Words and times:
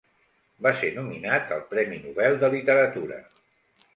Va 0.67 0.71
ser 0.79 0.89
nominat 0.95 1.51
al 1.57 1.61
Premi 1.75 2.01
Nobel 2.07 2.39
de 2.45 2.51
Literatura. 2.57 3.21